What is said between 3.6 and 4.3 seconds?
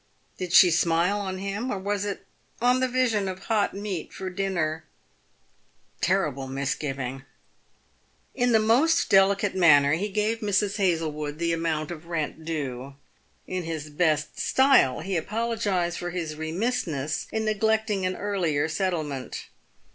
meat